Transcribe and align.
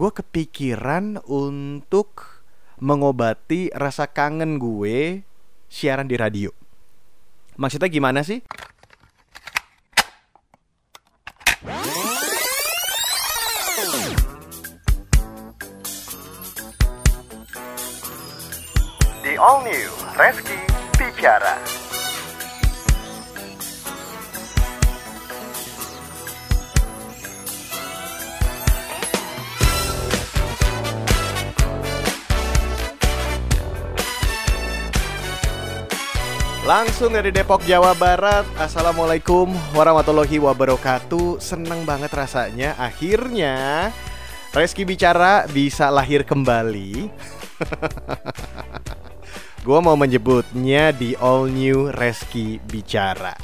gue 0.00 0.08
kepikiran 0.16 1.20
untuk 1.28 2.40
mengobati 2.80 3.68
rasa 3.76 4.08
kangen 4.08 4.56
gue 4.56 5.28
siaran 5.68 6.08
di 6.08 6.16
radio. 6.16 6.48
Maksudnya 7.60 7.92
gimana 7.92 8.24
sih? 8.24 8.40
The 19.20 19.36
All 19.36 19.68
New 19.68 19.92
Reski 20.16 20.64
Bicara. 20.96 21.79
Langsung 36.70 37.10
dari 37.10 37.34
Depok, 37.34 37.66
Jawa 37.66 37.98
Barat. 37.98 38.46
Assalamualaikum 38.54 39.50
warahmatullahi 39.74 40.38
wabarakatuh. 40.38 41.42
Seneng 41.42 41.82
banget 41.82 42.14
rasanya. 42.14 42.78
Akhirnya 42.78 43.90
Reski 44.54 44.86
Bicara 44.86 45.50
bisa 45.50 45.90
lahir 45.90 46.22
kembali. 46.22 47.10
Gue 49.66 49.78
mau 49.82 49.98
menyebutnya 49.98 50.94
di 50.94 51.18
All 51.18 51.50
New 51.50 51.90
Reski 51.90 52.62
Bicara. 52.62 53.34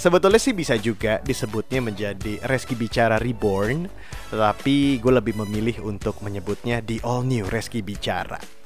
Sebetulnya 0.00 0.40
sih 0.40 0.56
bisa 0.56 0.80
juga 0.80 1.20
disebutnya 1.20 1.84
menjadi 1.84 2.40
Reski 2.48 2.72
Bicara 2.72 3.18
Reborn 3.18 3.90
Tetapi 4.30 5.02
gue 5.02 5.12
lebih 5.12 5.34
memilih 5.34 5.82
untuk 5.82 6.22
menyebutnya 6.22 6.78
di 6.78 7.02
All 7.02 7.26
New 7.26 7.42
Reski 7.50 7.82
Bicara 7.82 8.59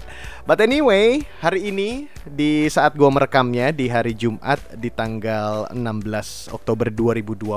But 0.44 0.60
anyway, 0.60 1.24
hari 1.40 1.72
ini 1.72 2.08
di 2.28 2.68
saat 2.68 2.96
gue 2.96 3.06
merekamnya 3.08 3.72
di 3.72 3.88
hari 3.88 4.12
Jumat 4.12 4.60
di 4.76 4.92
tanggal 4.92 5.68
16 5.72 6.52
Oktober 6.52 6.88
2020 6.92 7.54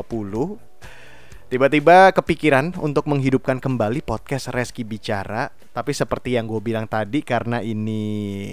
Tiba-tiba 1.47 2.11
kepikiran 2.11 2.75
untuk 2.83 3.07
menghidupkan 3.07 3.63
kembali 3.63 4.03
podcast 4.03 4.51
Reski 4.51 4.83
Bicara 4.83 5.47
Tapi 5.71 5.91
seperti 5.95 6.35
yang 6.35 6.47
gue 6.47 6.59
bilang 6.59 6.87
tadi 6.87 7.23
karena 7.23 7.63
ini 7.63 8.51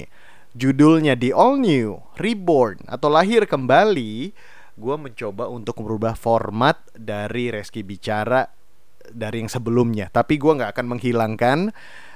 judulnya 0.54 1.18
di 1.18 1.34
All 1.34 1.58
New, 1.58 1.98
Reborn 2.14 2.86
atau 2.86 3.10
lahir 3.10 3.50
kembali 3.50 4.34
Gue 4.74 4.96
mencoba 4.98 5.50
untuk 5.50 5.82
merubah 5.82 6.18
format 6.18 6.78
dari 6.94 7.50
Reski 7.50 7.86
Bicara 7.86 8.46
dari 9.10 9.44
yang 9.44 9.50
sebelumnya. 9.52 10.08
Tapi 10.08 10.40
gue 10.40 10.52
gak 10.56 10.72
akan 10.76 10.86
menghilangkan 10.96 11.58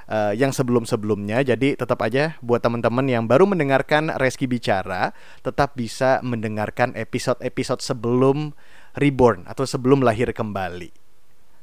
uh, 0.08 0.32
yang 0.34 0.50
sebelum-sebelumnya. 0.50 1.44
Jadi 1.44 1.76
tetap 1.76 2.00
aja 2.02 2.34
buat 2.42 2.64
teman-teman 2.64 3.06
yang 3.06 3.28
baru 3.28 3.44
mendengarkan 3.46 4.10
Reski 4.16 4.48
bicara, 4.48 5.12
tetap 5.44 5.76
bisa 5.76 6.18
mendengarkan 6.24 6.96
episode-episode 6.96 7.84
sebelum 7.84 8.56
Reborn 8.98 9.46
atau 9.46 9.62
sebelum 9.68 10.02
lahir 10.02 10.32
kembali. 10.34 10.90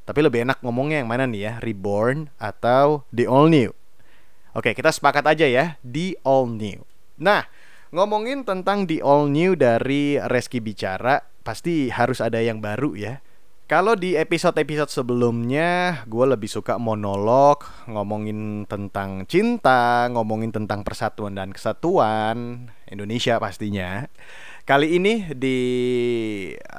Tapi 0.06 0.20
lebih 0.22 0.46
enak 0.46 0.62
ngomongnya 0.62 1.02
yang 1.02 1.10
mana 1.10 1.26
nih 1.26 1.42
ya, 1.42 1.54
Reborn 1.60 2.30
atau 2.38 3.04
The 3.10 3.26
All 3.26 3.50
New. 3.50 3.73
Oke, 4.56 4.72
kita 4.72 4.94
sepakat 4.94 5.26
aja 5.26 5.44
ya, 5.50 5.66
The 5.84 6.16
All 6.23 6.48
New. 6.48 6.86
Nah, 7.20 7.44
ngomongin 7.92 8.48
tentang 8.48 8.88
The 8.88 9.04
All 9.04 9.28
New 9.28 9.58
dari 9.58 10.16
Reski 10.22 10.64
bicara, 10.64 11.26
pasti 11.44 11.92
harus 11.92 12.23
ada 12.23 12.40
yang 12.40 12.62
baru 12.64 12.98
ya 12.98 13.22
kalau 13.66 13.97
di 13.97 14.13
episode-episode 14.13 14.94
sebelumnya 14.94 16.05
gue 16.05 16.25
lebih 16.30 16.45
suka 16.45 16.77
monolog, 16.77 17.66
ngomongin 17.89 18.69
tentang 18.69 19.25
cinta, 19.25 20.05
ngomongin 20.13 20.53
tentang 20.53 20.85
persatuan 20.85 21.33
dan 21.33 21.49
kesatuan 21.49 22.69
Indonesia 22.86 23.41
pastinya. 23.41 24.05
Kali 24.69 24.97
ini 24.97 25.33
di 25.33 25.59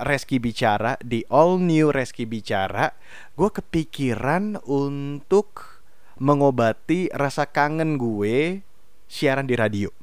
Reski 0.06 0.38
Bicara, 0.38 0.94
di 1.02 1.26
All 1.26 1.58
New 1.58 1.90
Reski 1.90 2.22
Bicara, 2.22 2.94
gue 3.34 3.50
kepikiran 3.50 4.62
untuk 4.66 5.82
mengobati 6.22 7.10
rasa 7.10 7.50
kangen 7.50 7.98
gue 7.98 8.62
siaran 9.10 9.46
di 9.50 9.54
radio. 9.58 9.95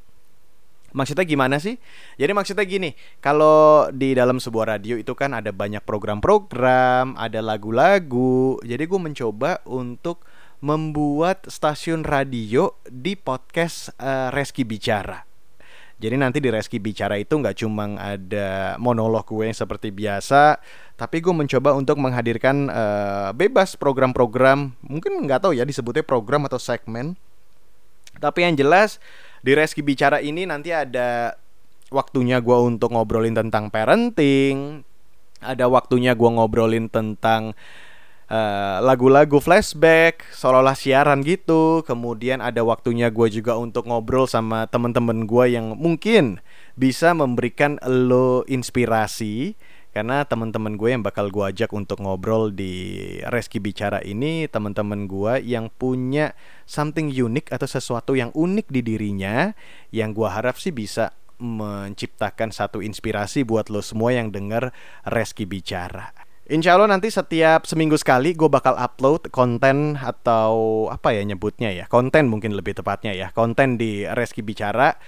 Maksudnya 0.94 1.26
gimana 1.26 1.58
sih? 1.58 1.82
Jadi 2.22 2.32
maksudnya 2.38 2.66
gini, 2.70 2.94
kalau 3.18 3.90
di 3.90 4.14
dalam 4.14 4.38
sebuah 4.38 4.78
radio 4.78 4.94
itu 4.96 5.18
kan 5.18 5.34
ada 5.34 5.50
banyak 5.50 5.82
program-program, 5.82 7.18
ada 7.18 7.42
lagu-lagu. 7.42 8.62
Jadi 8.62 8.84
gue 8.86 9.00
mencoba 9.02 9.60
untuk 9.66 10.22
membuat 10.64 11.50
stasiun 11.50 12.08
radio 12.08 12.78
di 12.88 13.18
podcast 13.20 13.92
uh, 14.00 14.32
Reski 14.32 14.64
Bicara. 14.64 15.26
Jadi 16.00 16.16
nanti 16.20 16.44
di 16.44 16.52
Reski 16.52 16.84
Bicara 16.84 17.16
itu 17.16 17.36
nggak 17.36 17.64
cuma 17.64 17.96
ada 17.96 18.76
monolog 18.76 19.24
gue 19.24 19.48
yang 19.48 19.56
seperti 19.56 19.88
biasa, 19.88 20.60
tapi 21.00 21.24
gue 21.24 21.32
mencoba 21.32 21.76
untuk 21.76 21.96
menghadirkan 21.96 22.68
uh, 22.68 23.30
bebas 23.32 23.80
program-program, 23.80 24.76
mungkin 24.84 25.24
nggak 25.24 25.48
tahu 25.48 25.56
ya 25.56 25.64
disebutnya 25.64 26.04
program 26.04 26.44
atau 26.48 26.60
segmen. 26.60 27.16
Tapi 28.20 28.46
yang 28.46 28.56
jelas 28.60 29.00
di 29.44 29.52
Reski 29.52 29.84
Bicara 29.84 30.24
ini 30.24 30.48
nanti 30.48 30.72
ada 30.72 31.36
waktunya 31.92 32.40
gue 32.40 32.58
untuk 32.64 32.96
ngobrolin 32.96 33.36
tentang 33.36 33.68
parenting, 33.68 34.82
ada 35.44 35.68
waktunya 35.68 36.16
gue 36.16 36.30
ngobrolin 36.32 36.88
tentang 36.88 37.52
uh, 38.32 38.80
lagu-lagu 38.80 39.44
flashback, 39.44 40.24
seolah-olah 40.32 40.80
siaran 40.80 41.22
gitu. 41.22 41.84
Kemudian 41.84 42.40
ada 42.40 42.64
waktunya 42.64 43.12
gue 43.12 43.28
juga 43.30 43.60
untuk 43.60 43.86
ngobrol 43.86 44.26
sama 44.26 44.66
temen-temen 44.72 45.28
gue 45.28 45.46
yang 45.54 45.76
mungkin 45.76 46.40
bisa 46.74 47.14
memberikan 47.14 47.78
lo 47.86 48.48
inspirasi 48.50 49.54
karena 49.94 50.26
teman-teman 50.26 50.74
gue 50.74 50.90
yang 50.90 51.06
bakal 51.06 51.30
gue 51.30 51.46
ajak 51.54 51.70
untuk 51.70 52.02
ngobrol 52.02 52.50
di 52.50 53.00
Reski 53.30 53.62
Bicara 53.62 54.02
ini 54.02 54.50
teman-teman 54.50 55.06
gue 55.06 55.46
yang 55.46 55.70
punya 55.70 56.34
something 56.66 57.14
unik 57.14 57.54
atau 57.54 57.70
sesuatu 57.70 58.18
yang 58.18 58.34
unik 58.34 58.74
di 58.74 58.82
dirinya 58.82 59.54
yang 59.94 60.18
gue 60.18 60.26
harap 60.26 60.58
sih 60.58 60.74
bisa 60.74 61.14
menciptakan 61.38 62.50
satu 62.50 62.82
inspirasi 62.82 63.46
buat 63.46 63.70
lo 63.70 63.86
semua 63.86 64.18
yang 64.18 64.34
denger 64.34 64.74
Reski 65.06 65.46
Bicara. 65.46 66.10
Insya 66.44 66.76
Allah 66.76 66.92
nanti 66.92 67.08
setiap 67.08 67.64
seminggu 67.64 67.96
sekali 67.96 68.36
gue 68.36 68.52
bakal 68.52 68.76
upload 68.76 69.32
konten 69.32 69.96
atau 69.96 70.86
apa 70.92 71.16
ya 71.16 71.24
nyebutnya 71.24 71.72
ya 71.72 71.88
konten 71.88 72.28
mungkin 72.28 72.52
lebih 72.52 72.76
tepatnya 72.76 73.16
ya 73.16 73.32
konten 73.32 73.80
di 73.80 74.04
Reski 74.04 74.44
Bicara 74.44 75.00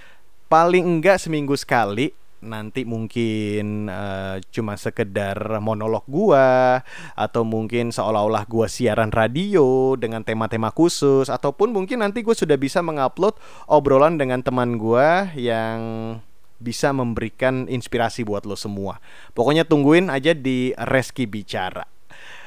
paling 0.48 0.86
enggak 0.86 1.20
seminggu 1.20 1.52
sekali 1.58 2.14
nanti 2.44 2.84
mungkin 2.84 3.88
uh, 3.88 4.38
cuma 4.52 4.76
sekedar 4.76 5.36
monolog 5.64 6.04
gua 6.04 6.80
atau 7.16 7.42
mungkin 7.42 7.90
seolah-olah 7.90 8.44
gua 8.44 8.68
siaran 8.68 9.08
radio 9.08 9.96
dengan 9.96 10.20
tema-tema 10.22 10.68
khusus 10.70 11.32
ataupun 11.32 11.72
mungkin 11.72 12.04
nanti 12.04 12.20
gue 12.20 12.36
sudah 12.36 12.60
bisa 12.60 12.84
mengupload 12.84 13.40
obrolan 13.66 14.20
dengan 14.20 14.44
teman 14.44 14.76
gua 14.76 15.32
yang 15.32 15.80
bisa 16.56 16.92
memberikan 16.92 17.68
inspirasi 17.68 18.24
buat 18.24 18.48
lo 18.48 18.56
semua. 18.56 19.00
Pokoknya 19.36 19.68
tungguin 19.68 20.08
aja 20.08 20.32
di 20.32 20.72
Reski 20.76 21.28
Bicara. 21.28 21.95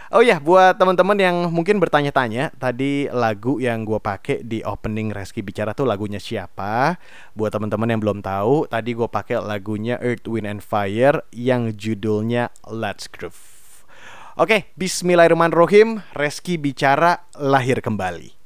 Oh 0.09 0.25
ya, 0.25 0.42
buat 0.42 0.74
teman-teman 0.81 1.14
yang 1.22 1.53
mungkin 1.53 1.78
bertanya-tanya, 1.78 2.50
tadi 2.58 3.06
lagu 3.14 3.62
yang 3.62 3.86
gue 3.86 4.02
pakai 4.02 4.42
di 4.42 4.66
opening 4.66 5.14
Reski 5.14 5.46
Bicara 5.46 5.78
tuh 5.78 5.86
lagunya 5.86 6.18
siapa? 6.18 6.97
Buat 7.38 7.53
teman-teman 7.53 7.94
yang 7.94 8.02
belum 8.02 8.25
tahu, 8.25 8.66
tadi 8.66 8.98
gue 8.98 9.06
pakai 9.06 9.38
lagunya 9.38 10.02
Earth, 10.02 10.25
Wind 10.25 10.50
and 10.50 10.66
Fire 10.66 11.22
yang 11.30 11.78
judulnya 11.78 12.50
Let's 12.66 13.06
Groove. 13.06 13.86
Oke, 14.34 14.74
Bismillahirrahmanirrahim. 14.81 16.02
Reski 16.18 16.58
Bicara 16.58 17.30
lahir 17.38 17.78
kembali. 17.78 18.38